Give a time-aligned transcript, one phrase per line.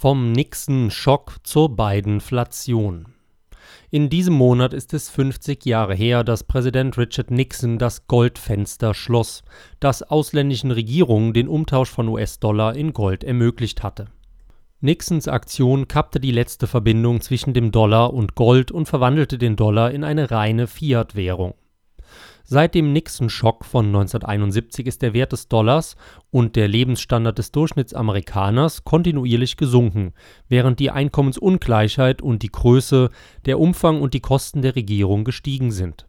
[0.00, 3.08] Vom Nixon-Schock zur Biden-Flation.
[3.90, 9.42] In diesem Monat ist es 50 Jahre her, dass Präsident Richard Nixon das Goldfenster schloss,
[9.78, 14.06] das ausländischen Regierungen den Umtausch von US-Dollar in Gold ermöglicht hatte.
[14.80, 19.90] Nixons Aktion kappte die letzte Verbindung zwischen dem Dollar und Gold und verwandelte den Dollar
[19.90, 21.52] in eine reine Fiat-Währung
[22.52, 25.94] Seit dem Nixon-Schock von 1971 ist der Wert des Dollars
[26.32, 30.14] und der Lebensstandard des Durchschnittsamerikaners kontinuierlich gesunken,
[30.48, 33.10] während die Einkommensungleichheit und die Größe,
[33.46, 36.08] der Umfang und die Kosten der Regierung gestiegen sind.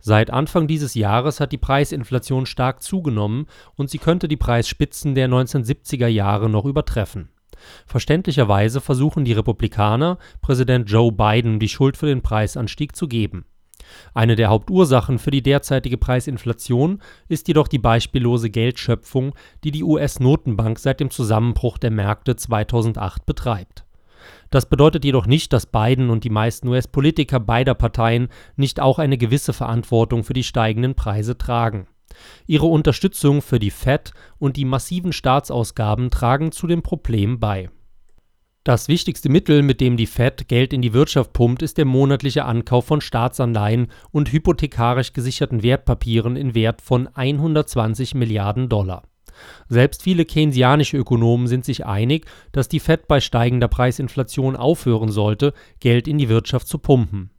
[0.00, 5.28] Seit Anfang dieses Jahres hat die Preisinflation stark zugenommen und sie könnte die Preisspitzen der
[5.28, 7.28] 1970er Jahre noch übertreffen.
[7.84, 13.44] Verständlicherweise versuchen die Republikaner, Präsident Joe Biden die Schuld für den Preisanstieg zu geben
[14.14, 20.78] eine der Hauptursachen für die derzeitige Preisinflation ist jedoch die beispiellose Geldschöpfung, die die US-Notenbank
[20.78, 23.84] seit dem Zusammenbruch der Märkte 2008 betreibt.
[24.50, 29.18] Das bedeutet jedoch nicht, dass Biden und die meisten US-Politiker beider Parteien nicht auch eine
[29.18, 31.86] gewisse Verantwortung für die steigenden Preise tragen.
[32.46, 37.70] Ihre Unterstützung für die Fed und die massiven Staatsausgaben tragen zu dem Problem bei
[38.64, 42.44] das wichtigste Mittel, mit dem die Fed Geld in die Wirtschaft pumpt, ist der monatliche
[42.44, 49.02] Ankauf von Staatsanleihen und hypothekarisch gesicherten Wertpapieren in Wert von 120 Milliarden Dollar.
[49.68, 55.54] Selbst viele keynesianische Ökonomen sind sich einig, dass die Fed bei steigender Preisinflation aufhören sollte,
[55.80, 57.30] Geld in die Wirtschaft zu pumpen.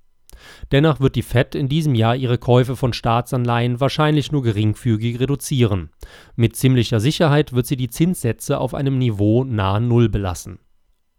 [0.73, 5.91] Dennoch wird die Fed in diesem Jahr ihre Käufe von Staatsanleihen wahrscheinlich nur geringfügig reduzieren.
[6.35, 10.59] Mit ziemlicher Sicherheit wird sie die Zinssätze auf einem Niveau nahe Null belassen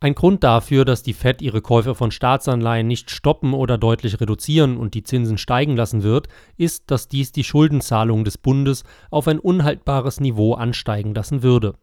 [0.05, 4.77] ein Grund dafür, dass die Fed ihre Käufe von Staatsanleihen nicht stoppen oder deutlich reduzieren
[4.77, 9.39] und die Zinsen steigen lassen wird, ist, dass dies die Schuldenzahlungen des Bundes auf ein
[9.39, 11.77] unhaltbares Niveau ansteigen lassen würde.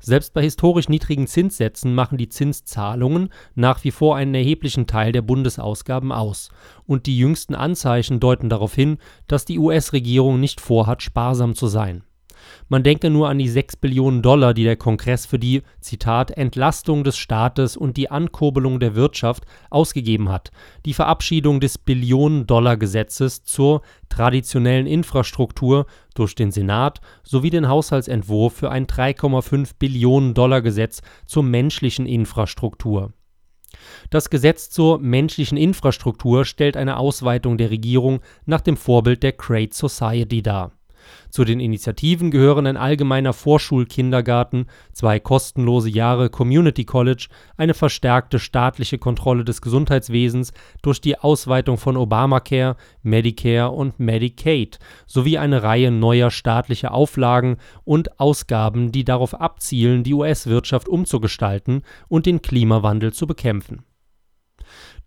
[0.00, 5.20] Selbst bei historisch niedrigen Zinssätzen machen die Zinszahlungen nach wie vor einen erheblichen Teil der
[5.20, 6.48] Bundesausgaben aus,
[6.86, 8.96] und die jüngsten Anzeichen deuten darauf hin,
[9.28, 12.04] dass die US-Regierung nicht vorhat, sparsam zu sein
[12.70, 17.02] man denke nur an die 6 Billionen Dollar, die der Kongress für die, Zitat, Entlastung
[17.02, 20.52] des Staates und die Ankurbelung der Wirtschaft ausgegeben hat,
[20.86, 28.86] die Verabschiedung des Billionen-Dollar-Gesetzes zur traditionellen Infrastruktur durch den Senat sowie den Haushaltsentwurf für ein
[28.86, 33.12] 3,5 Billionen Dollar Gesetz zur menschlichen Infrastruktur.
[34.10, 39.74] Das Gesetz zur menschlichen Infrastruktur stellt eine Ausweitung der Regierung nach dem Vorbild der Great
[39.74, 40.70] Society dar
[41.30, 48.98] zu den Initiativen gehören ein allgemeiner Vorschulkindergarten, zwei kostenlose Jahre Community College, eine verstärkte staatliche
[48.98, 56.30] Kontrolle des Gesundheitswesens durch die Ausweitung von Obamacare, Medicare und Medicaid sowie eine Reihe neuer
[56.30, 63.84] staatlicher Auflagen und Ausgaben, die darauf abzielen, die US-Wirtschaft umzugestalten und den Klimawandel zu bekämpfen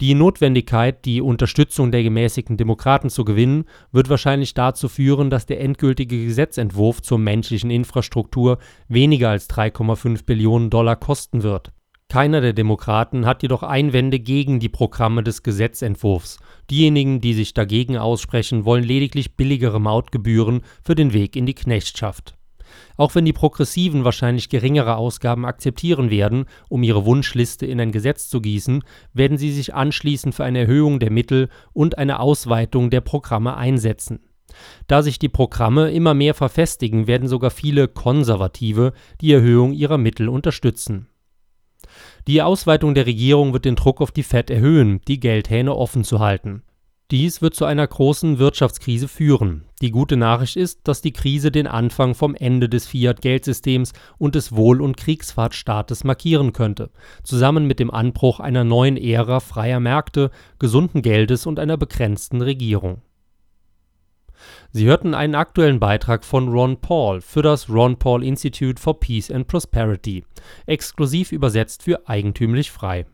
[0.02, 5.62] die Notwendigkeit, die Unterstützung der gemäßigten Demokraten zu gewinnen, wird wahrscheinlich dazu führen, dass der
[5.62, 11.72] endgültige Gesetzentwurf zur menschlichen Infrastruktur weniger als 3,5 Billionen Dollar kosten wird.
[12.10, 16.38] Keiner der Demokraten hat jedoch Einwände gegen die Programme des Gesetzentwurfs.
[16.70, 22.36] Diejenigen, die sich dagegen aussprechen, wollen lediglich billigere Mautgebühren für den Weg in die Knechtschaft
[22.98, 28.30] auch wenn die Progressiven wahrscheinlich geringere Ausgaben akzeptieren werden, um ihre Wunschliste in ein Gesetz
[28.30, 33.02] zu gießen, werden sie sich anschließend für eine Erhöhung der Mittel und eine Ausweitung der
[33.02, 34.20] Programme einsetzen.
[34.88, 40.30] Da sich die Programme immer mehr verfestigen, werden sogar viele Konservative die Erhöhung ihrer Mittel
[40.30, 41.08] unterstützen.
[42.28, 46.20] Die Ausweitung der Regierung wird den Druck auf die Fed erhöhen, die Geldhähne offen zu
[46.20, 46.64] halten.
[47.12, 49.66] Dies wird zu einer großen Wirtschaftskrise führen.
[49.82, 54.56] Die gute Nachricht ist, dass die Krise den Anfang vom Ende des Fiat-Geldsystems und des
[54.56, 56.90] Wohl- und Kriegsfahrtstaates markieren könnte,
[57.24, 63.02] zusammen mit dem Anbruch einer neuen Ära freier Märkte, gesunden Geldes und einer begrenzten Regierung.
[64.72, 69.30] Sie hörten einen aktuellen Beitrag von Ron Paul für das Ron Paul Institute for Peace
[69.30, 70.26] and Prosperity,
[70.66, 73.06] exklusiv übersetzt für eigentümlich frei